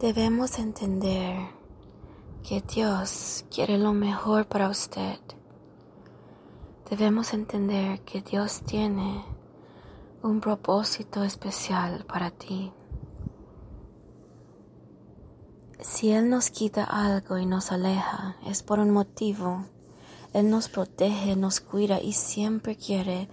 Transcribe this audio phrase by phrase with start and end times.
[0.00, 1.36] Debemos entender
[2.42, 5.20] que Dios quiere lo mejor para usted.
[6.90, 9.24] Debemos entender que Dios tiene
[10.20, 12.72] un propósito especial para ti.
[15.78, 19.64] Si Él nos quita algo y nos aleja, es por un motivo.
[20.32, 23.28] Él nos protege, nos cuida y siempre quiere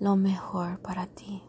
[0.00, 1.42] lo mejor para ti.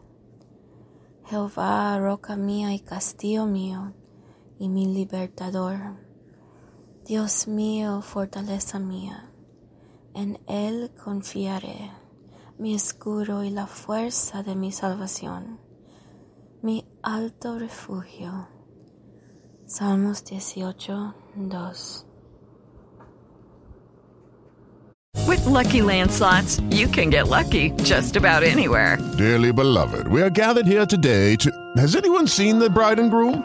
[1.24, 3.94] Jehová, roca mía y castillo mío,
[4.58, 5.96] y mi libertador.
[7.04, 9.30] Dios mío, fortaleza mía,
[10.14, 11.90] en Él confiaré,
[12.58, 15.60] mi escudo y la fuerza de mi salvación,
[16.62, 18.48] mi alto refugio.
[19.66, 22.04] Salmos 18, 2.
[25.26, 28.96] With LuckyLand Slots, you can get lucky just about anywhere.
[29.18, 31.50] Dearly beloved, we are gathered here today to.
[31.76, 33.44] Has anyone seen the bride and groom?